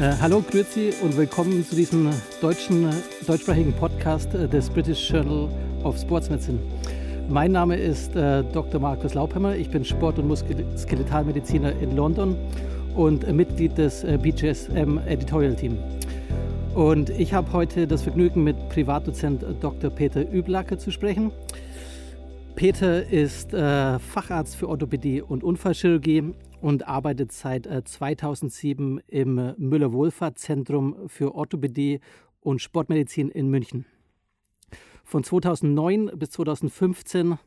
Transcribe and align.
Äh, 0.00 0.14
hallo, 0.18 0.42
grüezi 0.50 0.94
und 1.02 1.14
willkommen 1.18 1.62
zu 1.62 1.76
diesem 1.76 2.08
deutschen, 2.40 2.88
deutschsprachigen 3.26 3.74
Podcast 3.74 4.34
äh, 4.34 4.48
des 4.48 4.70
British 4.70 5.10
Journal 5.10 5.50
of 5.84 5.98
Sports 5.98 6.30
Medicine. 6.30 6.58
Mein 7.28 7.52
Name 7.52 7.76
ist 7.76 8.16
äh, 8.16 8.42
Dr. 8.42 8.80
Markus 8.80 9.12
Laubhammer. 9.12 9.56
Ich 9.56 9.68
bin 9.68 9.84
Sport- 9.84 10.18
und 10.18 10.26
Muskelskeletalmediziner 10.26 11.72
in 11.82 11.96
London 11.96 12.34
und 12.96 13.24
äh, 13.24 13.32
Mitglied 13.34 13.76
des 13.76 14.02
äh, 14.02 14.16
BGSM 14.16 15.00
Editorial 15.06 15.54
Team. 15.54 15.76
Und 16.74 17.10
ich 17.10 17.34
habe 17.34 17.52
heute 17.52 17.86
das 17.86 18.00
Vergnügen, 18.00 18.42
mit 18.42 18.56
Privatdozent 18.70 19.44
Dr. 19.60 19.90
Peter 19.90 20.22
Üblacker 20.22 20.78
zu 20.78 20.90
sprechen. 20.90 21.30
Peter 22.60 23.06
ist 23.06 23.54
äh, 23.54 23.98
Facharzt 23.98 24.54
für 24.54 24.68
Orthopädie 24.68 25.22
und 25.22 25.42
Unfallchirurgie 25.42 26.34
und 26.60 26.86
arbeitet 26.86 27.32
seit 27.32 27.66
2007 27.66 28.98
äh, 28.98 29.20
im 29.22 29.54
Müller-Wohlfahrtszentrum 29.56 31.08
für 31.08 31.34
Orthopädie 31.34 32.00
und 32.40 32.60
Sportmedizin 32.60 33.30
in 33.30 33.48
München. 33.48 33.86
Von 35.04 35.24
2009 35.24 36.10
bis 36.16 36.32
2015 36.32 37.38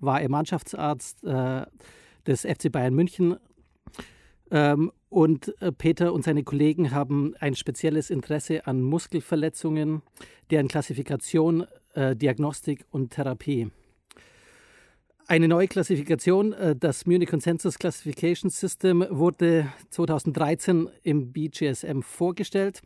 war 0.00 0.22
er 0.22 0.30
Mannschaftsarzt 0.30 1.22
äh, 1.22 1.66
des 2.26 2.40
FC 2.46 2.72
Bayern 2.72 2.94
München. 2.94 3.36
Ähm, 4.50 4.90
und 5.10 5.54
äh, 5.60 5.70
Peter 5.70 6.14
und 6.14 6.24
seine 6.24 6.44
Kollegen 6.44 6.92
haben 6.92 7.34
ein 7.40 7.56
spezielles 7.56 8.08
Interesse 8.08 8.66
an 8.66 8.80
Muskelverletzungen, 8.80 10.00
deren 10.50 10.68
Klassifikation, 10.68 11.66
äh, 11.92 12.16
Diagnostik 12.16 12.86
und 12.90 13.10
Therapie. 13.10 13.70
Eine 15.28 15.46
neue 15.46 15.68
Klassifikation, 15.68 16.52
äh, 16.52 16.74
das 16.74 17.06
Munich 17.06 17.28
Consensus 17.28 17.78
Classification 17.78 18.50
System, 18.50 19.06
wurde 19.08 19.72
2013 19.90 20.90
im 21.04 21.32
BGSM 21.32 22.00
vorgestellt. 22.02 22.82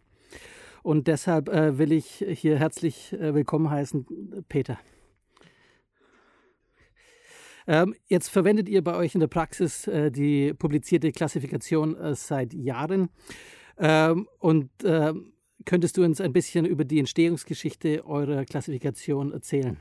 Und 0.82 1.08
deshalb 1.08 1.48
äh, 1.48 1.78
will 1.78 1.92
ich 1.92 2.24
hier 2.28 2.58
herzlich 2.58 3.12
äh, 3.14 3.34
willkommen 3.34 3.70
heißen, 3.70 4.44
Peter. 4.48 4.78
Ähm, 7.66 7.94
jetzt 8.06 8.28
verwendet 8.28 8.68
ihr 8.68 8.84
bei 8.84 8.94
euch 8.94 9.14
in 9.14 9.20
der 9.20 9.26
Praxis 9.26 9.90
die 10.10 10.54
publizierte 10.54 11.10
Klassifikation 11.10 11.96
seit 12.14 12.54
Jahren. 12.54 13.08
Ähm, 13.78 14.28
und 14.38 14.70
ähm, 14.84 15.32
könntest 15.64 15.96
du 15.96 16.04
uns 16.04 16.20
ein 16.20 16.32
bisschen 16.32 16.64
über 16.64 16.84
die 16.84 17.00
Entstehungsgeschichte 17.00 18.06
eurer 18.06 18.44
Klassifikation 18.44 19.32
erzählen? 19.32 19.80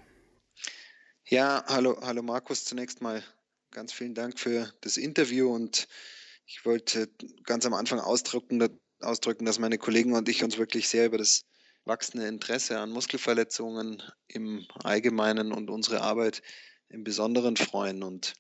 Ja, 1.27 1.63
hallo, 1.67 1.97
hallo 2.01 2.21
Markus. 2.21 2.65
Zunächst 2.65 3.01
mal 3.01 3.23
ganz 3.71 3.91
vielen 3.91 4.13
Dank 4.13 4.39
für 4.39 4.71
das 4.81 4.95
Interview 4.95 5.51
und 5.51 5.87
ich 6.45 6.63
wollte 6.65 7.09
ganz 7.45 7.65
am 7.65 7.73
Anfang 7.73 7.99
ausdrücken, 7.99 8.79
ausdrücken, 8.99 9.43
dass 9.43 9.57
meine 9.57 9.79
Kollegen 9.79 10.13
und 10.13 10.29
ich 10.29 10.43
uns 10.43 10.59
wirklich 10.59 10.87
sehr 10.87 11.07
über 11.07 11.17
das 11.17 11.45
wachsende 11.83 12.27
Interesse 12.27 12.79
an 12.79 12.91
Muskelverletzungen 12.91 14.03
im 14.27 14.67
Allgemeinen 14.83 15.51
und 15.51 15.71
unsere 15.71 16.01
Arbeit 16.01 16.43
im 16.89 17.03
Besonderen 17.03 17.57
freuen. 17.57 18.03
Und 18.03 18.35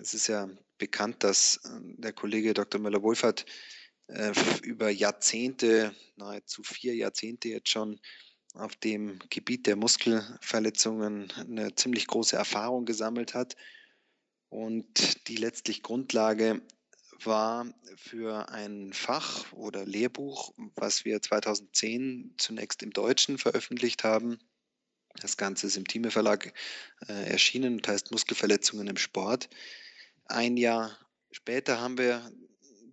es 0.00 0.12
ist 0.12 0.26
ja 0.26 0.50
bekannt, 0.78 1.22
dass 1.22 1.60
äh, 1.64 1.80
der 1.98 2.12
Kollege 2.12 2.54
Dr. 2.54 2.80
Müller-Wohlfahrt 2.80 3.46
äh, 4.08 4.32
über 4.64 4.90
Jahrzehnte, 4.90 5.94
nahezu 6.16 6.64
vier 6.64 6.96
Jahrzehnte 6.96 7.50
jetzt 7.50 7.68
schon, 7.68 8.00
auf 8.58 8.76
dem 8.76 9.18
Gebiet 9.30 9.66
der 9.66 9.76
Muskelverletzungen 9.76 11.32
eine 11.38 11.74
ziemlich 11.74 12.06
große 12.06 12.36
Erfahrung 12.36 12.84
gesammelt 12.84 13.34
hat 13.34 13.56
und 14.48 15.28
die 15.28 15.36
letztlich 15.36 15.82
Grundlage 15.82 16.62
war 17.24 17.66
für 17.96 18.48
ein 18.50 18.92
Fach 18.92 19.52
oder 19.52 19.84
Lehrbuch, 19.86 20.52
was 20.74 21.04
wir 21.04 21.20
2010 21.22 22.34
zunächst 22.36 22.82
im 22.82 22.90
Deutschen 22.90 23.38
veröffentlicht 23.38 24.04
haben. 24.04 24.38
Das 25.20 25.36
Ganze 25.36 25.66
ist 25.66 25.76
im 25.76 25.86
Thieme 25.86 26.10
Verlag 26.10 26.52
äh, 27.08 27.30
erschienen 27.30 27.74
und 27.74 27.88
heißt 27.88 28.10
Muskelverletzungen 28.10 28.86
im 28.86 28.98
Sport. 28.98 29.48
Ein 30.26 30.56
Jahr 30.56 30.98
später 31.30 31.80
haben 31.80 31.96
wir 31.96 32.30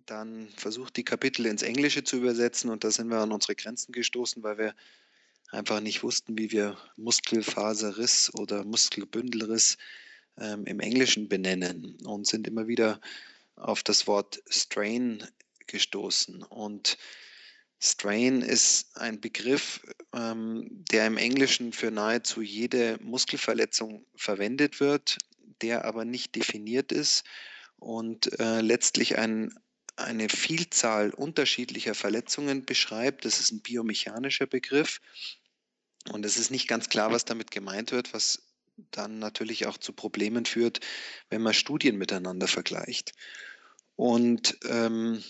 dann 0.06 0.48
versucht, 0.56 0.96
die 0.96 1.04
Kapitel 1.04 1.46
ins 1.46 1.62
Englische 1.62 2.04
zu 2.04 2.16
übersetzen 2.16 2.70
und 2.70 2.84
da 2.84 2.90
sind 2.90 3.08
wir 3.08 3.18
an 3.18 3.32
unsere 3.32 3.54
Grenzen 3.54 3.92
gestoßen, 3.92 4.42
weil 4.42 4.58
wir 4.58 4.74
einfach 5.54 5.80
nicht 5.80 6.02
wussten, 6.02 6.36
wie 6.36 6.50
wir 6.50 6.76
Muskelfaserriss 6.96 8.32
oder 8.34 8.64
Muskelbündelriss 8.64 9.76
ähm, 10.38 10.66
im 10.66 10.80
Englischen 10.80 11.28
benennen 11.28 11.96
und 12.04 12.26
sind 12.26 12.46
immer 12.46 12.66
wieder 12.66 13.00
auf 13.56 13.82
das 13.82 14.06
Wort 14.06 14.42
Strain 14.48 15.26
gestoßen. 15.66 16.42
Und 16.42 16.98
Strain 17.80 18.42
ist 18.42 18.96
ein 18.96 19.20
Begriff, 19.20 19.80
ähm, 20.12 20.66
der 20.90 21.06
im 21.06 21.16
Englischen 21.16 21.72
für 21.72 21.90
nahezu 21.90 22.42
jede 22.42 22.98
Muskelverletzung 23.02 24.06
verwendet 24.16 24.80
wird, 24.80 25.18
der 25.62 25.84
aber 25.84 26.04
nicht 26.04 26.34
definiert 26.34 26.92
ist 26.92 27.24
und 27.78 28.38
äh, 28.40 28.60
letztlich 28.60 29.18
ein, 29.18 29.54
eine 29.96 30.28
Vielzahl 30.28 31.10
unterschiedlicher 31.10 31.94
Verletzungen 31.94 32.64
beschreibt. 32.64 33.24
Das 33.24 33.38
ist 33.38 33.52
ein 33.52 33.60
biomechanischer 33.60 34.46
Begriff 34.46 35.00
und 36.10 36.24
es 36.24 36.36
ist 36.36 36.50
nicht 36.50 36.68
ganz 36.68 36.88
klar, 36.88 37.10
was 37.12 37.24
damit 37.24 37.50
gemeint 37.50 37.92
wird, 37.92 38.12
was 38.12 38.42
dann 38.90 39.18
natürlich 39.18 39.66
auch 39.66 39.78
zu 39.78 39.92
Problemen 39.92 40.44
führt, 40.44 40.80
wenn 41.30 41.42
man 41.42 41.54
Studien 41.54 41.96
miteinander 41.96 42.48
vergleicht. 42.48 43.12
Und 43.96 44.58
ähm, 44.68 45.22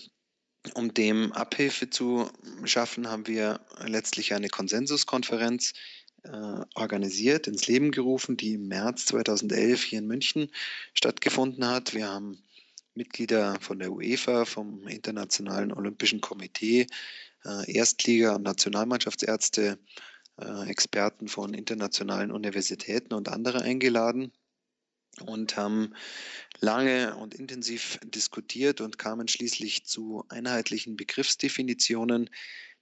um 0.73 0.93
dem 0.93 1.31
Abhilfe 1.31 1.89
zu 1.89 2.29
schaffen, 2.63 3.07
haben 3.07 3.27
wir 3.27 3.61
letztlich 3.85 4.33
eine 4.33 4.49
Konsensuskonferenz 4.49 5.73
äh, 6.23 6.61
organisiert, 6.73 7.47
ins 7.47 7.67
Leben 7.67 7.91
gerufen, 7.91 8.35
die 8.35 8.53
im 8.53 8.67
März 8.67 9.05
2011 9.05 9.83
hier 9.83 9.99
in 9.99 10.07
München 10.07 10.49
stattgefunden 10.95 11.67
hat. 11.67 11.93
Wir 11.93 12.07
haben 12.07 12.43
Mitglieder 12.95 13.59
von 13.61 13.77
der 13.77 13.91
UEFA, 13.91 14.45
vom 14.45 14.87
Internationalen 14.87 15.71
Olympischen 15.71 16.21
Komitee, 16.21 16.87
äh, 17.43 17.71
Erstliga- 17.71 18.35
und 18.35 18.43
Nationalmannschaftsärzte, 18.43 19.77
Experten 20.37 21.27
von 21.27 21.53
internationalen 21.53 22.31
Universitäten 22.31 23.13
und 23.13 23.29
andere 23.29 23.61
eingeladen 23.61 24.31
und 25.21 25.55
haben 25.55 25.93
lange 26.59 27.15
und 27.15 27.33
intensiv 27.33 27.99
diskutiert 28.03 28.81
und 28.81 28.97
kamen 28.97 29.27
schließlich 29.27 29.85
zu 29.85 30.25
einheitlichen 30.29 30.97
Begriffsdefinitionen, 30.97 32.29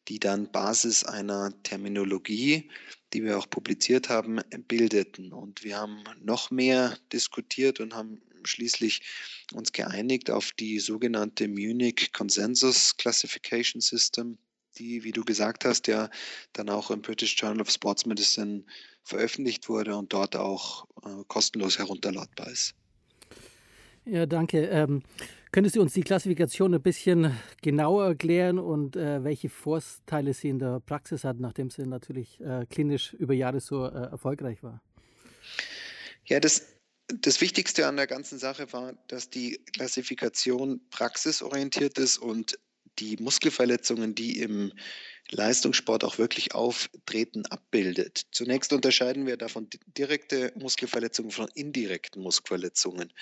die 0.07 0.19
dann 0.19 0.51
Basis 0.51 1.03
einer 1.03 1.53
Terminologie, 1.63 2.69
die 3.13 3.23
wir 3.23 3.37
auch 3.37 3.49
publiziert 3.49 4.09
haben, 4.09 4.41
bildeten. 4.67 5.31
Und 5.31 5.63
wir 5.63 5.77
haben 5.77 6.03
noch 6.21 6.51
mehr 6.51 6.97
diskutiert 7.13 7.79
und 7.79 7.93
haben 7.93 8.21
schließlich 8.43 9.01
uns 9.53 9.71
geeinigt 9.71 10.29
auf 10.29 10.51
die 10.53 10.79
sogenannte 10.79 11.47
Munich 11.47 12.11
Consensus 12.11 12.97
Classification 12.97 13.79
System, 13.79 14.37
die, 14.73 15.03
wie 15.03 15.11
du 15.11 15.23
gesagt 15.23 15.65
hast, 15.65 15.87
ja 15.87 16.09
dann 16.53 16.69
auch 16.69 16.91
im 16.91 17.01
British 17.01 17.35
Journal 17.35 17.61
of 17.61 17.69
Sports 17.69 18.05
Medicine 18.05 18.63
veröffentlicht 19.03 19.69
wurde 19.69 19.95
und 19.95 20.13
dort 20.13 20.35
auch 20.35 20.85
äh, 21.03 21.23
kostenlos 21.27 21.77
herunterladbar 21.77 22.49
ist. 22.49 22.75
Ja, 24.05 24.25
danke. 24.25 24.65
Ähm, 24.65 25.01
könntest 25.51 25.75
du 25.75 25.81
uns 25.81 25.93
die 25.93 26.01
Klassifikation 26.01 26.73
ein 26.73 26.81
bisschen 26.81 27.37
genauer 27.61 28.07
erklären 28.07 28.59
und 28.59 28.95
äh, 28.95 29.23
welche 29.23 29.49
Vorteile 29.49 30.33
sie 30.33 30.49
in 30.49 30.59
der 30.59 30.81
Praxis 30.81 31.23
hat, 31.23 31.39
nachdem 31.39 31.69
sie 31.69 31.85
natürlich 31.85 32.39
äh, 32.41 32.65
klinisch 32.69 33.13
über 33.13 33.33
Jahre 33.33 33.61
so 33.61 33.85
äh, 33.85 34.09
erfolgreich 34.11 34.61
war? 34.61 34.81
Ja, 36.25 36.39
das, 36.39 36.67
das 37.07 37.39
Wichtigste 37.39 37.87
an 37.87 37.95
der 37.95 38.07
ganzen 38.07 38.39
Sache 38.39 38.71
war, 38.73 38.93
dass 39.07 39.29
die 39.29 39.59
Klassifikation 39.73 40.81
praxisorientiert 40.89 41.97
ist 41.97 42.17
und 42.17 42.59
die 42.99 43.17
Muskelverletzungen, 43.17 44.15
die 44.15 44.39
im 44.39 44.73
Leistungssport 45.29 46.03
auch 46.03 46.17
wirklich 46.17 46.53
auftreten, 46.53 47.45
abbildet. 47.45 48.27
Zunächst 48.31 48.73
unterscheiden 48.73 49.25
wir 49.25 49.37
davon 49.37 49.69
direkte 49.97 50.51
Muskelverletzungen 50.55 51.31
von 51.31 51.47
indirekten 51.53 52.21
Muskelverletzungen. 52.21 53.13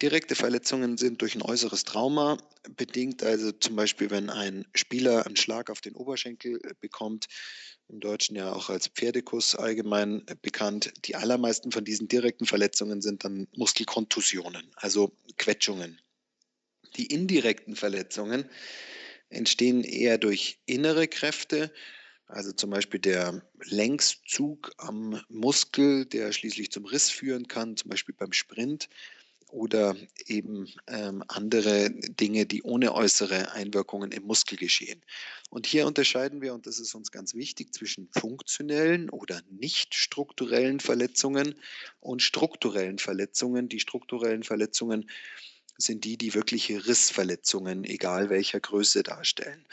Direkte 0.00 0.36
Verletzungen 0.36 0.96
sind 0.96 1.22
durch 1.22 1.34
ein 1.34 1.42
äußeres 1.42 1.82
Trauma 1.82 2.38
bedingt, 2.76 3.24
also 3.24 3.50
zum 3.50 3.74
Beispiel, 3.74 4.10
wenn 4.10 4.30
ein 4.30 4.64
Spieler 4.74 5.26
einen 5.26 5.36
Schlag 5.36 5.70
auf 5.70 5.80
den 5.80 5.96
Oberschenkel 5.96 6.60
bekommt, 6.80 7.26
im 7.88 7.98
Deutschen 8.00 8.36
ja 8.36 8.52
auch 8.52 8.68
als 8.68 8.88
Pferdekuss 8.88 9.54
allgemein 9.56 10.24
bekannt. 10.42 10.92
Die 11.06 11.16
allermeisten 11.16 11.72
von 11.72 11.84
diesen 11.84 12.06
direkten 12.06 12.46
Verletzungen 12.46 13.00
sind 13.00 13.24
dann 13.24 13.48
Muskelkontusionen, 13.56 14.70
also 14.76 15.12
Quetschungen. 15.36 16.00
Die 16.96 17.06
indirekten 17.06 17.74
Verletzungen 17.74 18.48
entstehen 19.30 19.84
eher 19.84 20.18
durch 20.18 20.58
innere 20.66 21.08
Kräfte, 21.08 21.72
also 22.26 22.52
zum 22.52 22.70
Beispiel 22.70 23.00
der 23.00 23.42
Längszug 23.64 24.72
am 24.78 25.20
Muskel, 25.28 26.04
der 26.06 26.32
schließlich 26.32 26.70
zum 26.70 26.84
Riss 26.84 27.10
führen 27.10 27.48
kann, 27.48 27.76
zum 27.76 27.90
Beispiel 27.90 28.14
beim 28.14 28.32
Sprint. 28.32 28.88
oder 29.50 29.96
eben 30.26 30.68
ähm, 30.88 31.24
andere 31.28 31.90
Dinge, 31.90 32.46
die 32.46 32.62
ohne 32.62 32.94
äußere 32.94 33.52
Einwirkungen 33.52 34.12
im 34.12 34.24
Muskel 34.24 34.58
geschehen. 34.58 35.02
Und 35.50 35.66
hier 35.66 35.86
unterscheiden 35.86 36.42
wir, 36.42 36.54
und 36.54 36.66
das 36.66 36.78
ist 36.78 36.94
uns 36.94 37.10
ganz 37.10 37.34
wichtig, 37.34 37.72
zwischen 37.72 38.08
funktionellen 38.12 39.08
oder 39.10 39.40
nicht 39.50 39.94
strukturellen 39.94 40.80
Verletzungen 40.80 41.54
und 42.00 42.22
strukturellen 42.22 42.98
Verletzungen. 42.98 43.68
Die 43.68 43.80
strukturellen 43.80 44.42
Verletzungen 44.42 45.08
sind 45.78 46.04
die, 46.04 46.18
die 46.18 46.34
wirkliche 46.34 46.86
Rissverletzungen, 46.86 47.84
egal 47.84 48.28
welcher 48.30 48.60
Größe, 48.60 49.02
darstellen. 49.02 49.64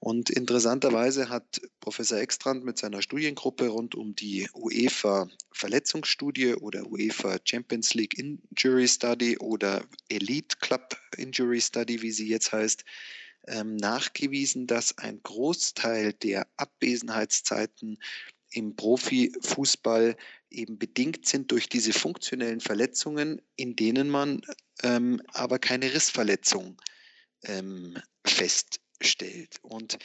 Und 0.00 0.30
interessanterweise 0.30 1.28
hat 1.28 1.60
Professor 1.78 2.18
Extrand 2.18 2.64
mit 2.64 2.76
seiner 2.76 3.02
Studiengruppe 3.02 3.68
rund 3.68 3.94
um 3.94 4.16
die 4.16 4.48
UEFA 4.52 5.28
Verletzungsstudie 5.52 6.54
oder 6.54 6.90
UEFA 6.90 7.38
Champions 7.44 7.94
League 7.94 8.18
Injury 8.18 8.88
Study 8.88 9.38
oder 9.38 9.84
Elite 10.08 10.56
Club 10.60 10.96
Injury 11.16 11.60
Study, 11.60 12.02
wie 12.02 12.10
sie 12.10 12.26
jetzt 12.26 12.52
heißt, 12.52 12.84
ähm, 13.46 13.76
nachgewiesen, 13.76 14.66
dass 14.66 14.98
ein 14.98 15.20
Großteil 15.22 16.12
der 16.14 16.48
Abwesenheitszeiten 16.56 17.98
im 18.50 18.74
Profifußball 18.74 20.16
eben 20.52 20.78
bedingt 20.78 21.26
sind 21.26 21.50
durch 21.50 21.68
diese 21.68 21.92
funktionellen 21.92 22.60
Verletzungen, 22.60 23.40
in 23.56 23.76
denen 23.76 24.08
man 24.08 24.42
ähm, 24.82 25.22
aber 25.32 25.58
keine 25.58 25.92
Rissverletzung 25.92 26.80
ähm, 27.44 27.98
fest 28.24 28.80
stellt. 29.00 29.58
Und 29.62 29.98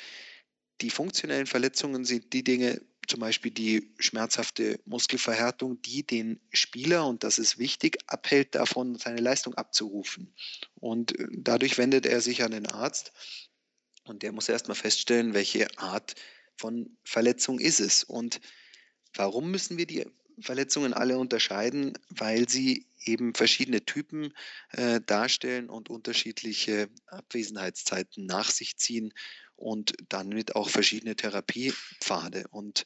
die 0.81 0.89
funktionellen 0.89 1.47
Verletzungen 1.47 2.05
sind 2.05 2.33
die 2.33 2.43
Dinge, 2.43 2.81
zum 3.07 3.21
Beispiel 3.21 3.51
die 3.51 3.93
schmerzhafte 3.99 4.79
Muskelverhärtung, 4.85 5.81
die 5.81 6.05
den 6.05 6.39
Spieler, 6.51 7.07
und 7.07 7.23
das 7.23 7.39
ist 7.39 7.57
wichtig, 7.57 7.97
abhält 8.07 8.53
davon, 8.53 8.95
seine 8.95 9.21
Leistung 9.21 9.53
abzurufen. 9.55 10.33
Und 10.75 11.17
äh, 11.19 11.27
dadurch 11.31 11.77
wendet 11.77 12.05
er 12.05 12.21
sich 12.21 12.43
an 12.43 12.51
den 12.51 12.67
Arzt 12.67 13.13
und 14.03 14.23
der 14.23 14.31
muss 14.31 14.49
erstmal 14.49 14.75
feststellen, 14.75 15.33
welche 15.33 15.67
Art 15.77 16.15
von 16.57 16.97
Verletzung 17.03 17.59
ist 17.59 17.79
es. 17.79 18.03
Und 18.03 18.39
warum 19.13 19.51
müssen 19.51 19.77
wir 19.77 19.85
die 19.85 20.05
Verletzungen 20.39 20.93
alle 20.93 21.17
unterscheiden? 21.17 21.93
Weil 22.09 22.47
sie 22.49 22.85
eben 23.05 23.33
verschiedene 23.33 23.85
Typen 23.85 24.33
äh, 24.71 25.01
darstellen 25.05 25.69
und 25.69 25.89
unterschiedliche 25.89 26.89
Abwesenheitszeiten 27.07 28.25
nach 28.25 28.49
sich 28.51 28.77
ziehen 28.77 29.13
und 29.55 29.93
damit 30.09 30.55
auch 30.55 30.69
verschiedene 30.69 31.15
Therapiepfade. 31.15 32.45
Und 32.49 32.83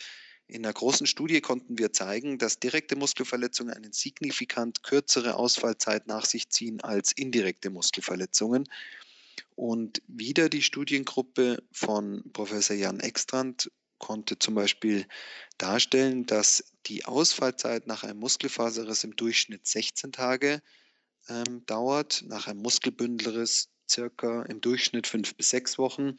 in 0.47 0.65
einer 0.65 0.73
großen 0.73 1.07
Studie 1.07 1.39
konnten 1.41 1.77
wir 1.77 1.93
zeigen, 1.93 2.37
dass 2.37 2.59
direkte 2.59 2.95
Muskelverletzungen 2.95 3.73
eine 3.73 3.93
signifikant 3.93 4.83
kürzere 4.83 5.35
Ausfallzeit 5.35 6.07
nach 6.07 6.25
sich 6.25 6.49
ziehen 6.49 6.81
als 6.81 7.11
indirekte 7.13 7.69
Muskelverletzungen. 7.69 8.67
Und 9.55 10.01
wieder 10.07 10.49
die 10.49 10.61
Studiengruppe 10.61 11.63
von 11.71 12.23
Professor 12.33 12.75
Jan 12.75 12.99
Extrand 12.99 13.71
konnte 14.01 14.37
zum 14.37 14.55
Beispiel 14.55 15.07
darstellen, 15.57 16.25
dass 16.25 16.73
die 16.87 17.05
Ausfallzeit 17.05 17.87
nach 17.87 18.03
einem 18.03 18.19
Muskelfaserriss 18.19 19.05
im 19.05 19.15
Durchschnitt 19.15 19.65
16 19.65 20.11
Tage 20.11 20.61
ähm, 21.29 21.65
dauert, 21.67 22.23
nach 22.27 22.47
einem 22.47 22.61
Muskelbündelriss 22.61 23.69
circa 23.89 24.41
im 24.43 24.59
Durchschnitt 24.59 25.07
5 25.07 25.35
bis 25.35 25.51
6 25.51 25.77
Wochen 25.77 26.17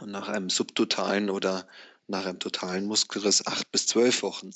und 0.00 0.10
nach 0.10 0.28
einem 0.28 0.50
subtotalen 0.50 1.30
oder 1.30 1.68
nach 2.08 2.24
einem 2.24 2.40
totalen 2.40 2.86
Muskelriss 2.86 3.46
8 3.46 3.70
bis 3.70 3.86
12 3.86 4.22
Wochen. 4.22 4.50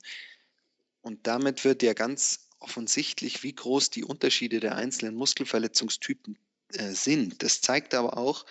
Und 1.02 1.26
damit 1.26 1.64
wird 1.64 1.82
ja 1.82 1.92
ganz 1.92 2.48
offensichtlich, 2.60 3.42
wie 3.42 3.54
groß 3.54 3.90
die 3.90 4.04
Unterschiede 4.04 4.58
der 4.58 4.74
einzelnen 4.74 5.14
Muskelverletzungstypen 5.14 6.38
äh, 6.72 6.92
sind. 6.92 7.42
Das 7.42 7.60
zeigt 7.60 7.94
aber 7.94 8.16
auch, 8.16 8.46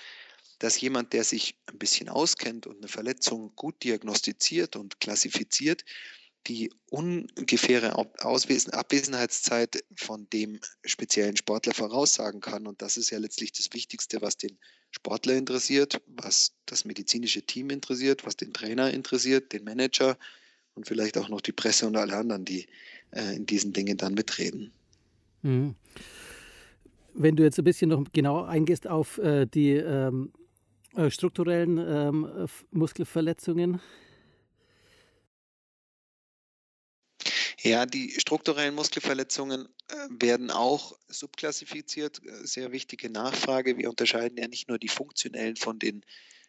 dass 0.59 0.79
jemand, 0.79 1.13
der 1.13 1.23
sich 1.23 1.55
ein 1.67 1.77
bisschen 1.77 2.09
auskennt 2.09 2.67
und 2.67 2.77
eine 2.77 2.87
Verletzung 2.87 3.53
gut 3.55 3.83
diagnostiziert 3.83 4.75
und 4.75 4.99
klassifiziert, 4.99 5.83
die 6.47 6.71
ungefähre 6.89 7.95
Abwesenheitszeit 7.97 9.83
von 9.95 10.29
dem 10.29 10.59
speziellen 10.85 11.35
Sportler 11.35 11.73
voraussagen 11.73 12.39
kann. 12.39 12.67
Und 12.67 12.81
das 12.81 12.95
ist 12.95 13.09
ja 13.09 13.17
letztlich 13.19 13.51
das 13.51 13.73
Wichtigste, 13.73 14.21
was 14.21 14.37
den 14.37 14.57
Sportler 14.91 15.35
interessiert, 15.35 16.01
was 16.07 16.53
das 16.65 16.85
medizinische 16.85 17.41
Team 17.41 17.69
interessiert, 17.69 18.25
was 18.25 18.37
den 18.37 18.53
Trainer 18.53 18.93
interessiert, 18.93 19.51
den 19.51 19.65
Manager 19.65 20.17
und 20.75 20.87
vielleicht 20.87 21.17
auch 21.17 21.27
noch 21.27 21.41
die 21.41 21.51
Presse 21.51 21.87
und 21.87 21.97
alle 21.97 22.15
anderen, 22.15 22.45
die 22.45 22.67
äh, 23.11 23.35
in 23.35 23.45
diesen 23.45 23.73
Dingen 23.73 23.97
dann 23.97 24.13
mitreden. 24.13 24.71
Mhm. 25.41 25.75
Wenn 27.13 27.35
du 27.35 27.43
jetzt 27.43 27.57
ein 27.57 27.65
bisschen 27.65 27.89
noch 27.89 28.05
genau 28.13 28.43
eingehst 28.43 28.87
auf 28.87 29.17
äh, 29.17 29.45
die 29.47 29.71
ähm, 29.71 30.31
äh, 30.33 30.46
strukturellen 31.09 31.77
ähm, 31.77 32.47
Muskelverletzungen? 32.71 33.81
Ja, 37.61 37.85
die 37.85 38.11
strukturellen 38.19 38.75
Muskelverletzungen 38.75 39.67
äh, 39.89 39.95
werden 40.09 40.51
auch 40.51 40.97
subklassifiziert. 41.07 42.21
Äh, 42.23 42.47
sehr 42.47 42.71
wichtige 42.71 43.09
Nachfrage. 43.09 43.77
Wir 43.77 43.89
unterscheiden 43.89 44.37
ja 44.37 44.47
nicht 44.47 44.69
nur 44.69 44.77
die 44.77 44.87
funktionellen 44.87 45.55
von 45.55 45.79
den 45.79 46.05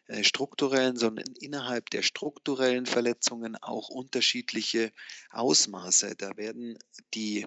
äh, 0.07 0.23
strukturellen, 0.23 0.97
sondern 0.97 1.25
innerhalb 1.39 1.89
der 1.89 2.03
strukturellen 2.03 2.85
Verletzungen 2.85 3.55
auch 3.57 3.89
unterschiedliche 3.89 4.93
Ausmaße. 5.31 6.15
Da 6.15 6.37
werden 6.37 6.77
die 7.13 7.45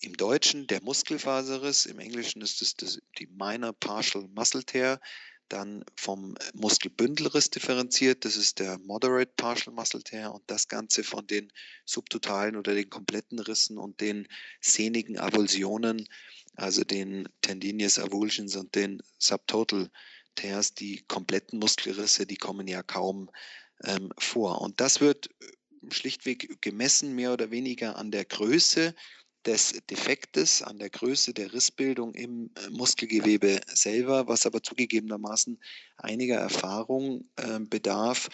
im 0.00 0.16
Deutschen 0.16 0.66
der 0.66 0.82
Muskelfaserriss, 0.82 1.86
im 1.86 1.98
Englischen 1.98 2.40
ist 2.40 2.62
es 2.62 2.76
die 3.18 3.26
Minor 3.26 3.72
Partial 3.72 4.28
Muscle 4.28 4.64
Tear, 4.64 5.00
dann 5.48 5.84
vom 5.96 6.36
Muskelbündelriss 6.54 7.50
differenziert, 7.50 8.24
das 8.24 8.36
ist 8.36 8.58
der 8.58 8.78
Moderate 8.78 9.32
Partial 9.36 9.74
Muscle 9.74 10.02
Tear 10.02 10.34
und 10.34 10.42
das 10.46 10.68
Ganze 10.68 11.04
von 11.04 11.26
den 11.26 11.52
subtotalen 11.84 12.56
oder 12.56 12.74
den 12.74 12.90
kompletten 12.90 13.38
Rissen 13.38 13.78
und 13.78 14.00
den 14.00 14.28
sehnigen 14.60 15.18
Avulsionen, 15.18 16.08
also 16.54 16.84
den 16.84 17.28
Tendinious 17.42 17.98
Avulsions 17.98 18.56
und 18.56 18.74
den 18.74 19.02
Subtotal 19.18 19.90
Tears, 20.34 20.74
die 20.74 21.02
kompletten 21.08 21.58
Muskelrisse, 21.58 22.26
die 22.26 22.36
kommen 22.36 22.68
ja 22.68 22.82
kaum 22.82 23.30
ähm, 23.84 24.10
vor. 24.18 24.60
Und 24.60 24.80
das 24.80 25.00
wird 25.00 25.30
schlichtweg 25.90 26.60
gemessen, 26.60 27.14
mehr 27.14 27.32
oder 27.32 27.50
weniger 27.50 27.96
an 27.96 28.10
der 28.10 28.24
Größe 28.24 28.94
des 29.46 29.80
Defektes, 29.88 30.62
an 30.62 30.78
der 30.78 30.90
Größe 30.90 31.32
der 31.32 31.52
Rissbildung 31.52 32.14
im 32.14 32.50
äh, 32.56 32.70
Muskelgewebe 32.70 33.60
selber, 33.72 34.26
was 34.26 34.46
aber 34.46 34.62
zugegebenermaßen 34.62 35.58
einiger 35.96 36.36
Erfahrung 36.36 37.28
äh, 37.36 37.60
bedarf 37.60 38.28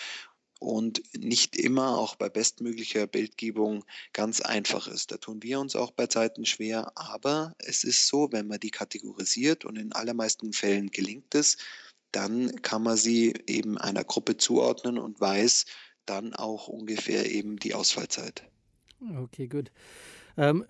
und 0.58 1.02
nicht 1.18 1.56
immer 1.56 1.98
auch 1.98 2.14
bei 2.14 2.28
bestmöglicher 2.28 3.06
Bildgebung 3.06 3.84
ganz 4.12 4.40
einfach 4.40 4.86
ist. 4.86 5.10
Da 5.10 5.16
tun 5.16 5.42
wir 5.42 5.58
uns 5.58 5.74
auch 5.74 5.90
bei 5.90 6.06
Zeiten 6.06 6.46
schwer, 6.46 6.92
aber 6.94 7.54
es 7.58 7.82
ist 7.84 8.06
so, 8.06 8.30
wenn 8.30 8.46
man 8.46 8.60
die 8.60 8.70
kategorisiert 8.70 9.64
und 9.64 9.76
in 9.76 9.92
allermeisten 9.92 10.52
Fällen 10.52 10.90
gelingt 10.90 11.34
es, 11.34 11.58
dann 12.12 12.62
kann 12.62 12.82
man 12.82 12.96
sie 12.96 13.34
eben 13.46 13.76
einer 13.76 14.04
Gruppe 14.04 14.36
zuordnen 14.36 14.98
und 14.98 15.20
weiß 15.20 15.66
dann 16.06 16.34
auch 16.34 16.68
ungefähr 16.68 17.30
eben 17.30 17.56
die 17.58 17.74
Ausfallzeit. 17.74 18.44
Okay, 19.16 19.48
gut. 19.48 19.72
Ähm, 20.36 20.64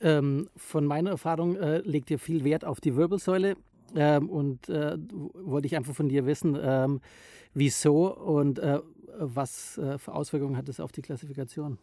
ähm, 0.00 0.48
von 0.56 0.84
meiner 0.84 1.10
Erfahrung 1.10 1.56
äh, 1.56 1.78
legt 1.78 2.10
ihr 2.10 2.18
viel 2.18 2.44
Wert 2.44 2.64
auf 2.64 2.80
die 2.80 2.96
Wirbelsäule 2.96 3.56
ähm, 3.94 4.28
und 4.28 4.68
äh, 4.68 4.96
wollte 5.34 5.66
ich 5.66 5.76
einfach 5.76 5.94
von 5.94 6.08
dir 6.08 6.26
wissen, 6.26 6.58
ähm, 6.60 7.00
wieso 7.54 8.14
und 8.14 8.58
äh, 8.58 8.80
was 9.18 9.78
äh, 9.78 9.98
für 9.98 10.12
Auswirkungen 10.12 10.56
hat 10.56 10.68
es 10.68 10.80
auf 10.80 10.92
die 10.92 11.02
Klassifikation? 11.02 11.78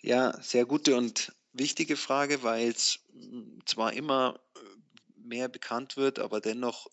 Ja, 0.00 0.38
sehr 0.40 0.64
gute 0.66 0.96
und 0.96 1.32
wichtige 1.52 1.96
Frage, 1.96 2.42
weil 2.42 2.68
es 2.68 3.00
hm, 3.12 3.60
zwar 3.66 3.92
immer 3.92 4.40
äh, 4.54 4.58
mehr 5.26 5.48
bekannt 5.48 5.96
wird, 5.96 6.18
aber 6.18 6.40
dennoch 6.40 6.88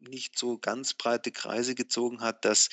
nicht 0.00 0.38
so 0.38 0.58
ganz 0.58 0.94
breite 0.94 1.30
Kreise 1.30 1.74
gezogen 1.74 2.20
hat, 2.20 2.44
dass 2.44 2.70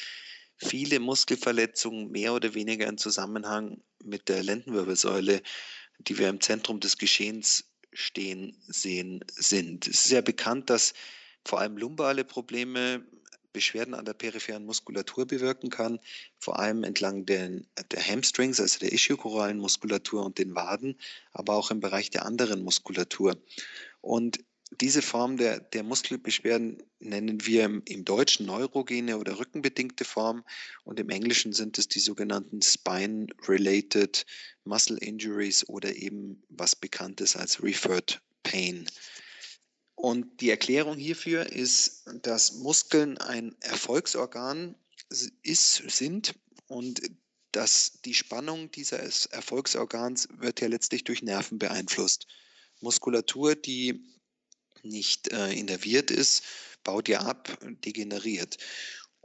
viele 0.58 1.00
Muskelverletzungen 1.00 2.12
mehr 2.12 2.34
oder 2.34 2.54
weniger 2.54 2.88
in 2.88 2.98
Zusammenhang 2.98 3.82
mit 4.04 4.30
der 4.30 4.44
Lendenwirbelsäule 4.44 5.42
die 6.00 6.18
wir 6.18 6.30
im 6.30 6.42
Zentrum 6.42 6.80
des 6.80 6.98
Geschehens 6.98 7.66
stehen 7.94 8.58
sehen, 8.68 9.24
sind. 9.36 9.88
Es 9.88 10.06
ist 10.06 10.12
ja 10.12 10.22
bekannt, 10.22 10.70
dass 10.70 10.94
vor 11.46 11.60
allem 11.60 11.78
lumbale 11.78 12.24
Probleme 12.24 13.06
Beschwerden 13.56 13.94
an 13.94 14.04
der 14.04 14.14
peripheren 14.14 14.66
Muskulatur 14.66 15.26
bewirken 15.26 15.70
kann, 15.70 16.00
vor 16.38 16.60
allem 16.60 16.84
entlang 16.84 17.26
den, 17.26 17.66
der 17.90 18.06
Hamstrings, 18.06 18.60
also 18.60 18.80
der 18.80 18.92
ischiochoralen 18.92 19.60
Muskulatur 19.60 20.26
und 20.26 20.38
den 20.38 20.56
Waden, 20.56 21.00
aber 21.32 21.54
auch 21.54 21.72
im 21.72 21.80
Bereich 21.80 22.10
der 22.10 22.26
anderen 22.26 22.64
Muskulatur. 22.64 23.38
Und 24.02 24.44
diese 24.82 25.02
Form 25.02 25.38
der, 25.38 25.60
der 25.60 25.84
Muskelbeschwerden 25.84 26.82
nennen 27.00 27.46
wir 27.46 27.66
im, 27.66 27.84
im, 27.86 28.04
Deutschen 28.04 28.46
neurogene 28.46 29.18
oder 29.18 29.40
rückenbedingte 29.40 30.06
Form 30.06 30.44
und 30.84 31.00
im 31.00 31.10
Englischen 31.10 31.54
sind 31.54 31.78
es 31.78 31.88
die 31.88 32.00
sogenannten 32.00 32.62
Spine-Related 32.62 34.26
Muscle 34.64 34.98
Injuries 34.98 35.68
oder 35.70 35.96
eben 35.96 36.44
was 36.50 36.76
bekannt 36.76 37.22
ist 37.22 37.36
als 37.36 37.62
Referred 37.62 38.22
Pain. 38.44 38.88
Und 39.96 40.42
die 40.42 40.50
Erklärung 40.50 40.98
hierfür 40.98 41.46
ist, 41.46 42.04
dass 42.22 42.56
Muskeln 42.56 43.18
ein 43.18 43.56
Erfolgsorgan 43.62 44.76
ist, 45.44 45.76
sind 45.90 46.36
und 46.68 47.02
dass 47.52 48.00
die 48.04 48.14
Spannung 48.14 48.70
dieses 48.72 49.28
Erfolgsorgans 49.28 50.28
wird 50.38 50.60
ja 50.60 50.68
letztlich 50.68 51.06
durch 51.06 51.22
Nerven 51.22 51.58
beeinflusst. 51.58 52.28
Muskulatur, 52.82 53.56
die 53.56 54.15
nicht 54.86 55.32
äh, 55.32 55.52
innerviert 55.54 56.12
ist, 56.12 56.44
baut 56.84 57.10
ja 57.10 57.22
ab, 57.22 57.58
degeneriert. 57.84 58.58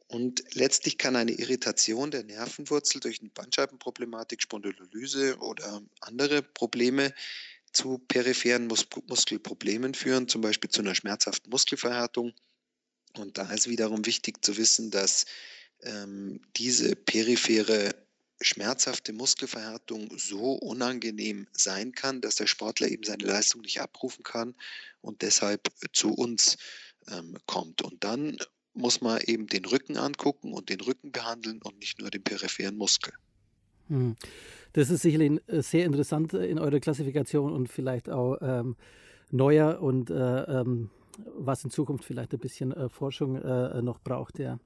Und 0.09 0.43
letztlich 0.55 0.99
kann 0.99 1.15
eine 1.15 1.31
Irritation 1.31 2.11
der 2.11 2.25
Nervenwurzel 2.25 3.01
durch 3.01 3.21
eine 3.21 3.31
Bandscheibenproblematik, 3.31 4.43
Spondylolyse 4.43 5.39
oder 5.39 5.83
andere 6.01 6.43
Probleme 6.43 7.15
zu 7.73 7.99
peripheren 7.99 8.67
Mus 8.67 8.89
Muskelproblemen 9.07 9.95
führen, 9.95 10.27
zum 10.27 10.41
Beispiel 10.41 10.69
zu 10.71 10.81
einer 10.81 10.97
schmerzhaften 10.97 11.51
Muskelverhärtung. 11.51 12.33
Und 13.17 13.39
da 13.39 13.53
ist 13.53 13.69
wiederum 13.69 14.05
wichtig 14.05 14.45
zu 14.45 14.57
wissen, 14.57 14.91
dass 14.91 15.27
ähm, 15.83 16.41
diese 16.57 16.97
periphere 16.97 17.95
schmerzhafte 18.41 19.13
Muskelverhärtung 19.13 20.11
so 20.17 20.55
unangenehm 20.55 21.47
sein 21.53 21.93
kann, 21.93 22.21
dass 22.21 22.37
der 22.37 22.47
Sportler 22.47 22.89
eben 22.89 23.05
seine 23.05 23.25
Leistung 23.25 23.61
nicht 23.63 23.81
abrufen 23.81 24.23
kann 24.23 24.55
und 25.03 25.23
deshalb 25.23 25.69
zu 25.93 26.13
uns 26.15 26.57
ähm, 27.11 27.37
kommt. 27.47 27.83
Und 27.83 28.03
dann 28.03 28.37
muss 28.75 29.01
man 29.01 29.21
eben 29.23 29.47
den 29.47 29.65
Rücken 29.65 29.97
angucken 29.97 30.53
und 30.53 30.69
den 30.71 30.81
Rücken 30.81 31.13
behandeln 31.13 31.61
und 31.63 31.79
nicht 31.79 32.01
nur 32.01 32.11
den 32.11 32.23
peripheren 32.23 32.77
Muskel. 32.77 33.13
Hm. 33.89 34.17
Das 34.73 34.89
ist 34.89 35.03
sicherlich 35.03 35.41
äh, 35.49 35.63
sehr 35.63 35.85
interessant 35.85 36.33
in 36.33 36.59
eurer 36.59 36.81
Klassifikation 36.81 37.53
und 37.53 37.69
vielleicht 37.69 38.09
auch 38.09 38.39
ähm, 38.41 38.77
neuer 39.31 39.83
und 39.83 40.11
äh, 40.11 40.15
ähm, 40.15 40.91
was 41.37 41.65
in 41.65 41.71
Zukunft 41.71 42.05
vielleicht 42.05 42.33
ein 42.33 42.39
bisschen 42.39 42.73
äh, 42.73 42.89
Forschung 42.89 43.37
äh, 43.37 43.83
noch 43.83 43.99
braucht. 44.01 44.39
Ja. 44.39 44.59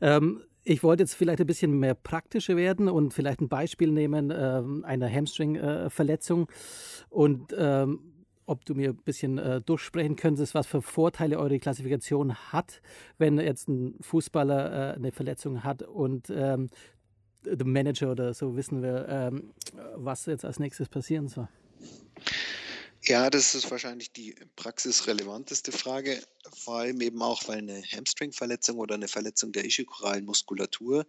Ähm, 0.00 0.42
ich 0.68 0.82
wollte 0.82 1.04
jetzt 1.04 1.14
vielleicht 1.14 1.40
ein 1.40 1.46
bisschen 1.46 1.78
mehr 1.78 1.94
praktischer 1.94 2.56
werden 2.56 2.88
und 2.88 3.14
vielleicht 3.14 3.40
ein 3.40 3.48
Beispiel 3.48 3.92
nehmen 3.92 4.32
ähm, 4.36 4.84
einer 4.84 5.08
Hamstring-Verletzung 5.08 6.48
und 7.08 7.54
ähm, 7.56 8.00
ob 8.46 8.64
du 8.64 8.74
mir 8.74 8.90
ein 8.90 8.96
bisschen 8.96 9.38
äh, 9.38 9.60
durchsprechen 9.60 10.16
könntest, 10.16 10.54
was 10.54 10.66
für 10.66 10.82
Vorteile 10.82 11.38
eure 11.38 11.58
Klassifikation 11.58 12.34
hat, 12.52 12.80
wenn 13.18 13.38
jetzt 13.38 13.68
ein 13.68 13.94
Fußballer 14.00 14.92
äh, 14.92 14.96
eine 14.96 15.12
Verletzung 15.12 15.62
hat 15.62 15.82
und 15.82 16.30
ähm, 16.30 16.68
der 17.44 17.66
Manager 17.66 18.10
oder 18.10 18.34
so 18.34 18.56
wissen 18.56 18.82
will, 18.82 19.06
ähm, 19.08 19.52
was 19.94 20.26
jetzt 20.26 20.44
als 20.44 20.58
nächstes 20.58 20.88
passieren 20.88 21.28
soll. 21.28 21.48
Ja, 23.08 23.30
das 23.30 23.54
ist 23.54 23.70
wahrscheinlich 23.70 24.12
die 24.12 24.34
praxisrelevanteste 24.56 25.70
Frage, 25.70 26.20
vor 26.52 26.78
allem 26.78 27.00
eben 27.00 27.22
auch, 27.22 27.46
weil 27.46 27.58
eine 27.58 27.82
Hamstring-Verletzung 27.82 28.78
oder 28.78 28.96
eine 28.96 29.06
Verletzung 29.06 29.52
der 29.52 29.64
ischiokoralen 29.64 30.24
Muskulatur 30.24 31.06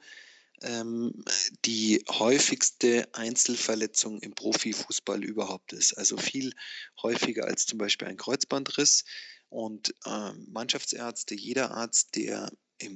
ähm, 0.62 1.24
die 1.66 2.04
häufigste 2.10 3.08
Einzelverletzung 3.14 4.20
im 4.22 4.34
Profifußball 4.34 5.24
überhaupt 5.24 5.74
ist. 5.74 5.94
Also 5.94 6.18
viel 6.18 6.54
häufiger 7.02 7.46
als 7.46 7.66
zum 7.66 7.78
Beispiel 7.80 8.08
ein 8.08 8.18
Kreuzbandriss. 8.18 9.04
Und 9.50 9.94
äh, 10.06 10.34
Mannschaftsärzte, 10.50 11.36
jeder 11.36 11.72
Arzt, 11.72 12.16
der 12.16 12.52
im 12.80 12.96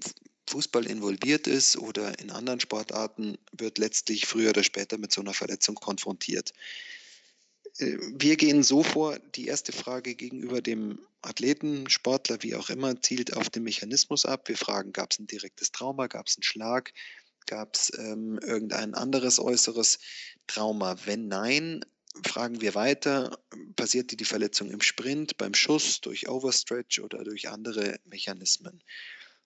Fußball 0.50 0.86
involviert 0.86 1.48
ist 1.48 1.78
oder 1.78 2.20
in 2.20 2.30
anderen 2.30 2.60
Sportarten, 2.60 3.38
wird 3.54 3.78
letztlich 3.78 4.28
früher 4.28 4.50
oder 4.50 4.64
später 4.64 4.98
mit 4.98 5.12
so 5.14 5.22
einer 5.22 5.34
Verletzung 5.34 5.76
konfrontiert. 5.76 6.54
Äh, 7.78 7.98
wir 8.14 8.38
gehen 8.38 8.64
so 8.64 8.84
vor, 8.84 9.20
die 9.36 9.48
erste 9.48 9.72
Frage 9.72 10.16
gegenüber 10.16 10.62
dem 10.62 11.00
Athleten, 11.22 11.90
Sportler, 11.90 12.42
wie 12.42 12.56
auch 12.56 12.70
immer, 12.70 13.00
zielt 13.02 13.36
auf 13.36 13.50
den 13.50 13.64
Mechanismus 13.64 14.26
ab. 14.26 14.48
Wir 14.48 14.58
fragen, 14.58 14.94
gab 14.94 15.12
es 15.12 15.20
ein 15.20 15.28
direktes 15.28 15.72
Trauma, 15.72 16.08
gab 16.08 16.28
es 16.28 16.38
einen 16.38 16.44
Schlag, 16.44 16.94
gab 17.46 17.76
es 17.76 17.92
ähm, 17.98 18.40
irgendein 18.40 18.96
anderes 18.96 19.40
äußeres 19.40 20.00
Trauma? 20.48 20.98
Wenn 21.06 21.28
nein, 21.28 21.86
fragen 22.26 22.62
wir 22.62 22.76
weiter, 22.76 23.40
passierte 23.76 24.16
die 24.16 24.26
Verletzung 24.26 24.72
im 24.72 24.82
Sprint, 24.82 25.38
beim 25.38 25.54
Schuss, 25.54 26.02
durch 26.02 26.28
Overstretch 26.28 27.00
oder 27.00 27.24
durch 27.24 27.50
andere 27.50 28.00
Mechanismen? 28.06 28.84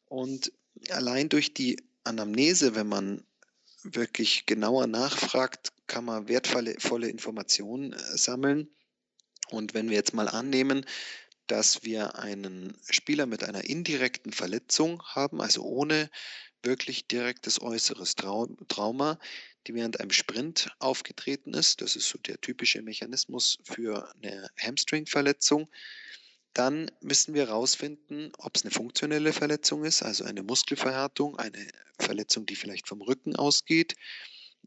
Und 0.05 0.51
allein 0.89 1.29
durch 1.29 1.53
die 1.53 1.77
Anamnese, 2.03 2.75
wenn 2.75 2.87
man 2.87 3.23
wirklich 3.83 4.45
genauer 4.45 4.87
nachfragt, 4.87 5.73
kann 5.87 6.05
man 6.05 6.27
wertvolle 6.27 7.09
Informationen 7.09 7.93
äh, 7.93 8.17
sammeln. 8.17 8.69
Und 9.49 9.73
wenn 9.73 9.89
wir 9.89 9.95
jetzt 9.95 10.13
mal 10.13 10.27
annehmen, 10.27 10.85
dass 11.47 11.83
wir 11.83 12.17
einen 12.17 12.75
Spieler 12.89 13.25
mit 13.25 13.43
einer 13.43 13.65
indirekten 13.65 14.31
Verletzung 14.31 15.03
haben, 15.03 15.41
also 15.41 15.61
ohne 15.63 16.09
wirklich 16.63 17.07
direktes 17.07 17.61
äußeres 17.61 18.15
Trauma, 18.15 19.19
die 19.67 19.75
während 19.75 19.99
einem 19.99 20.11
Sprint 20.11 20.71
aufgetreten 20.79 21.53
ist, 21.53 21.81
das 21.81 21.95
ist 21.95 22.09
so 22.09 22.17
der 22.17 22.41
typische 22.41 22.81
Mechanismus 22.81 23.59
für 23.63 24.11
eine 24.15 24.49
Hamstring-Verletzung, 24.57 25.69
dann 26.53 26.89
müssen 27.01 27.33
wir 27.33 27.47
herausfinden, 27.47 28.31
ob 28.37 28.55
es 28.55 28.63
eine 28.63 28.71
funktionelle 28.71 29.33
Verletzung 29.33 29.83
ist, 29.83 30.01
also 30.01 30.23
eine 30.23 30.41
Muskelverhärtung, 30.41 31.37
eine 31.37 31.67
Verletzung, 31.99 32.45
die 32.45 32.55
vielleicht 32.55 32.87
vom 32.87 33.01
Rücken 33.01 33.35
ausgeht, 33.35 33.95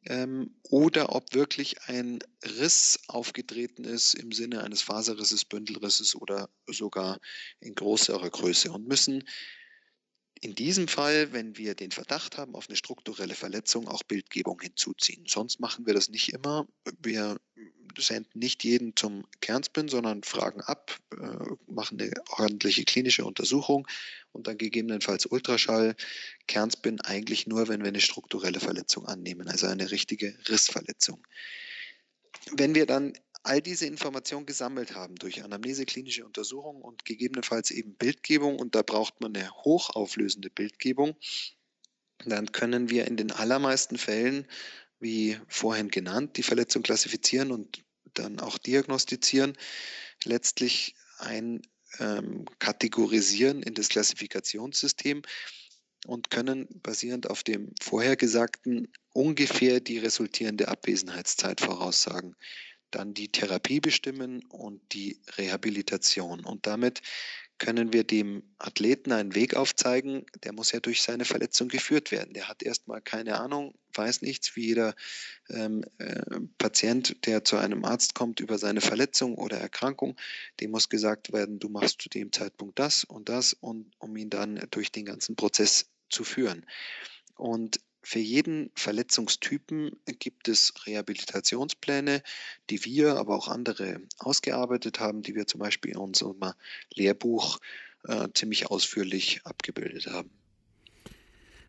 ähm, 0.04 0.54
oder 0.62 1.14
ob 1.14 1.34
wirklich 1.34 1.82
ein 1.86 2.18
Riss 2.44 2.98
aufgetreten 3.08 3.84
ist 3.84 4.14
im 4.14 4.32
Sinne 4.32 4.62
eines 4.62 4.82
Faserrisses, 4.82 5.44
Bündelrisses 5.44 6.14
oder 6.14 6.48
sogar 6.66 7.18
in 7.60 7.74
größerer 7.74 8.30
Größe 8.30 8.70
und 8.70 8.86
müssen 8.86 9.24
in 10.40 10.54
diesem 10.54 10.88
Fall, 10.88 11.32
wenn 11.32 11.56
wir 11.56 11.74
den 11.74 11.90
Verdacht 11.90 12.38
haben 12.38 12.54
auf 12.54 12.68
eine 12.68 12.76
strukturelle 12.76 13.34
Verletzung, 13.34 13.88
auch 13.88 14.02
Bildgebung 14.04 14.60
hinzuziehen. 14.60 15.24
Sonst 15.26 15.58
machen 15.58 15.86
wir 15.86 15.94
das 15.94 16.08
nicht 16.10 16.32
immer. 16.32 16.68
Wir 17.00 17.38
senden 17.96 18.38
nicht 18.38 18.64
jeden 18.64 18.94
zum 18.96 19.24
Kernspin, 19.40 19.88
sondern 19.88 20.22
fragen 20.22 20.60
ab, 20.60 20.98
äh, 21.12 21.72
machen 21.72 22.00
eine 22.00 22.12
ordentliche 22.30 22.84
klinische 22.84 23.24
Untersuchung 23.24 23.86
und 24.32 24.46
dann 24.46 24.58
gegebenenfalls 24.58 25.26
Ultraschall. 25.26 25.96
Kernspin 26.46 27.00
eigentlich 27.00 27.46
nur, 27.46 27.68
wenn 27.68 27.80
wir 27.80 27.88
eine 27.88 28.00
strukturelle 28.00 28.60
Verletzung 28.60 29.06
annehmen, 29.06 29.48
also 29.48 29.66
eine 29.66 29.90
richtige 29.90 30.36
Rissverletzung. 30.48 31.26
Wenn 32.52 32.74
wir 32.74 32.86
dann 32.86 33.14
all 33.42 33.62
diese 33.62 33.86
Informationen 33.86 34.46
gesammelt 34.46 34.94
haben 34.94 35.14
durch 35.16 35.42
Anamnese, 35.42 35.86
klinische 35.86 36.24
Untersuchungen 36.24 36.82
und 36.82 37.04
gegebenenfalls 37.04 37.70
eben 37.70 37.94
Bildgebung, 37.94 38.58
und 38.58 38.74
da 38.74 38.82
braucht 38.82 39.20
man 39.20 39.34
eine 39.34 39.50
hochauflösende 39.50 40.50
Bildgebung, 40.50 41.16
dann 42.26 42.52
können 42.52 42.90
wir 42.90 43.06
in 43.06 43.16
den 43.16 43.30
allermeisten 43.30 43.96
Fällen, 43.96 44.46
wie 45.00 45.38
vorhin 45.48 45.88
genannt, 45.88 46.36
die 46.36 46.42
Verletzung 46.42 46.82
klassifizieren 46.82 47.52
und 47.52 47.84
dann 48.14 48.40
auch 48.40 48.58
diagnostizieren, 48.58 49.56
letztlich 50.24 50.94
ein 51.18 51.62
ähm, 51.98 52.44
kategorisieren 52.58 53.62
in 53.62 53.74
das 53.74 53.88
Klassifikationssystem 53.88 55.22
und 56.06 56.30
können 56.30 56.68
basierend 56.82 57.28
auf 57.28 57.42
dem 57.42 57.74
vorhergesagten 57.80 58.92
ungefähr 59.12 59.80
die 59.80 59.98
resultierende 59.98 60.68
Abwesenheitszeit 60.68 61.60
voraussagen 61.60 62.36
dann 62.90 63.14
die 63.14 63.28
Therapie 63.28 63.80
bestimmen 63.80 64.44
und 64.46 64.80
die 64.92 65.20
Rehabilitation. 65.36 66.44
Und 66.44 66.66
damit 66.66 67.02
können 67.58 67.92
wir 67.92 68.04
dem 68.04 68.42
Athleten 68.58 69.12
einen 69.12 69.34
Weg 69.34 69.54
aufzeigen, 69.54 70.24
der 70.44 70.52
muss 70.52 70.72
ja 70.72 70.80
durch 70.80 71.02
seine 71.02 71.24
Verletzung 71.24 71.68
geführt 71.68 72.10
werden. 72.12 72.34
Der 72.34 72.48
hat 72.48 72.62
erstmal 72.62 73.00
keine 73.00 73.38
Ahnung, 73.38 73.74
weiß 73.94 74.22
nichts, 74.22 74.54
wie 74.56 74.66
jeder 74.66 74.94
ähm, 75.50 75.84
äh, 75.98 76.22
Patient, 76.58 77.26
der 77.26 77.44
zu 77.44 77.56
einem 77.56 77.84
Arzt 77.84 78.14
kommt 78.14 78.40
über 78.40 78.58
seine 78.58 78.80
Verletzung 78.80 79.34
oder 79.34 79.58
Erkrankung, 79.58 80.16
dem 80.60 80.70
muss 80.70 80.88
gesagt 80.88 81.32
werden, 81.32 81.58
du 81.58 81.68
machst 81.68 82.00
zu 82.00 82.08
dem 82.08 82.32
Zeitpunkt 82.32 82.78
das 82.78 83.04
und 83.04 83.28
das, 83.28 83.52
und, 83.52 83.90
um 83.98 84.16
ihn 84.16 84.30
dann 84.30 84.60
durch 84.70 84.92
den 84.92 85.04
ganzen 85.04 85.36
Prozess 85.36 85.86
zu 86.10 86.24
führen. 86.24 86.64
Und 87.36 87.80
für 88.08 88.20
jeden 88.20 88.70
Verletzungstypen 88.74 89.94
gibt 90.18 90.48
es 90.48 90.72
Rehabilitationspläne, 90.86 92.22
die 92.70 92.82
wir, 92.86 93.16
aber 93.16 93.36
auch 93.36 93.48
andere 93.48 94.00
ausgearbeitet 94.16 94.98
haben, 94.98 95.20
die 95.20 95.34
wir 95.34 95.46
zum 95.46 95.60
Beispiel 95.60 95.90
in 95.90 95.98
unserem 95.98 96.40
Lehrbuch 96.94 97.58
äh, 98.04 98.28
ziemlich 98.32 98.70
ausführlich 98.70 99.42
abgebildet 99.44 100.06
haben. 100.06 100.30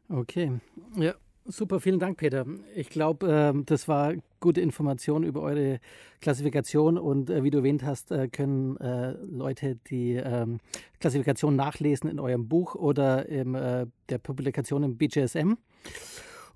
Okay, 0.08 0.62
ja, 0.96 1.14
Super, 1.46 1.80
vielen 1.80 2.00
Dank, 2.00 2.18
Peter. 2.18 2.46
Ich 2.76 2.90
glaube, 2.90 3.54
äh, 3.56 3.64
das 3.66 3.88
war 3.88 4.14
gute 4.40 4.62
Information 4.62 5.24
über 5.24 5.42
eure 5.42 5.80
Klassifikation 6.22 7.00
und 7.00 7.32
äh, 7.32 7.44
wie 7.44 7.50
du 7.50 7.58
erwähnt 7.58 7.84
hast, 7.84 8.12
äh, 8.12 8.28
können 8.28 8.78
äh, 8.78 9.14
Leute 9.24 9.78
die 9.90 10.14
ähm, 10.14 10.60
Klassifikation 11.00 11.56
nachlesen 11.56 12.08
in 12.08 12.20
eurem 12.20 12.48
Buch 12.48 12.76
oder 12.76 13.28
in 13.28 13.56
äh, 13.56 13.88
der 14.10 14.20
Publikation 14.20 14.84
im 14.84 14.98
BJSM. 14.98 15.58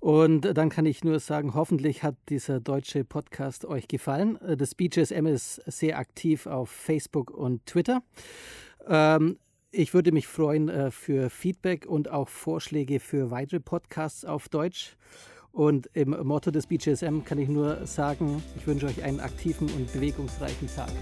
Und 0.04 0.42
dann 0.58 0.68
kann 0.68 0.84
ich 0.84 1.02
nur 1.02 1.18
sagen, 1.18 1.54
hoffentlich 1.54 2.02
hat 2.02 2.14
dieser 2.28 2.60
deutsche 2.60 3.04
Podcast 3.04 3.64
euch 3.64 3.88
gefallen. 3.88 4.38
Äh, 4.42 4.54
das 4.58 4.74
BJSM 4.74 5.24
ist 5.24 5.62
sehr 5.64 5.98
aktiv 5.98 6.46
auf 6.46 6.68
Facebook 6.68 7.30
und 7.30 7.64
Twitter. 7.64 8.02
Ähm, 8.86 9.38
ich 9.70 9.94
würde 9.94 10.12
mich 10.12 10.26
freuen 10.26 10.68
äh, 10.68 10.90
für 10.90 11.30
Feedback 11.30 11.86
und 11.86 12.10
auch 12.10 12.28
Vorschläge 12.28 13.00
für 13.00 13.30
weitere 13.30 13.60
Podcasts 13.60 14.26
auf 14.26 14.50
Deutsch. 14.50 14.98
Und 15.52 15.88
im 15.94 16.10
Motto 16.10 16.50
des 16.50 16.66
BGSM 16.66 17.24
kann 17.24 17.38
ich 17.38 17.48
nur 17.48 17.86
sagen, 17.86 18.42
ich 18.58 18.66
wünsche 18.66 18.84
euch 18.84 19.02
einen 19.02 19.20
aktiven 19.20 19.70
und 19.70 19.90
bewegungsreichen 19.90 20.68
Tag. 20.68 20.92